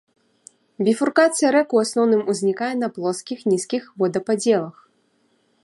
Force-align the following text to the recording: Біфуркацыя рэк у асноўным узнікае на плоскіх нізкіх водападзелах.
Біфуркацыя 0.85 1.51
рэк 1.55 1.75
у 1.77 1.81
асноўным 1.83 2.23
узнікае 2.33 2.71
на 2.83 2.87
плоскіх 2.95 3.39
нізкіх 3.53 3.83
водападзелах. 4.03 4.75